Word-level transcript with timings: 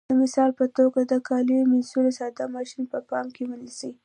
د 0.09 0.11
مثال 0.21 0.49
په 0.59 0.65
توګه 0.77 0.99
د 1.11 1.13
کالیو 1.27 1.69
منځلو 1.71 2.11
ساده 2.19 2.45
ماشین 2.55 2.83
په 2.91 2.99
پام 3.09 3.25
کې 3.35 3.43
ونیسئ. 3.47 3.91